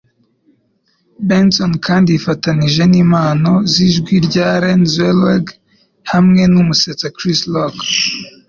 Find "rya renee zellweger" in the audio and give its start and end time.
4.27-5.55